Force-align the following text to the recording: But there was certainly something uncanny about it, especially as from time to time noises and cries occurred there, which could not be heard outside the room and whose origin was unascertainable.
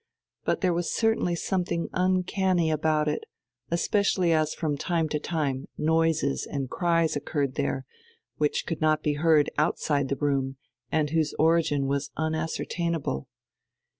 But 0.45 0.61
there 0.61 0.73
was 0.73 0.91
certainly 0.91 1.35
something 1.35 1.87
uncanny 1.93 2.71
about 2.71 3.07
it, 3.07 3.25
especially 3.69 4.33
as 4.33 4.55
from 4.55 4.75
time 4.75 5.07
to 5.09 5.19
time 5.19 5.67
noises 5.77 6.47
and 6.49 6.71
cries 6.71 7.15
occurred 7.15 7.53
there, 7.53 7.85
which 8.37 8.65
could 8.65 8.81
not 8.81 9.03
be 9.03 9.13
heard 9.13 9.51
outside 9.59 10.09
the 10.09 10.15
room 10.15 10.55
and 10.91 11.11
whose 11.11 11.35
origin 11.37 11.85
was 11.85 12.09
unascertainable. 12.17 13.27